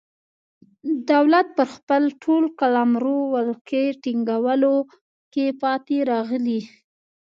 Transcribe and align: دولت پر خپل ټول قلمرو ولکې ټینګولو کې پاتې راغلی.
دولت 1.09 1.47
پر 1.57 1.67
خپل 1.75 2.03
ټول 2.23 2.43
قلمرو 2.59 3.19
ولکې 3.33 3.81
ټینګولو 4.03 4.75
کې 5.33 5.45
پاتې 5.61 5.97
راغلی. 6.11 6.61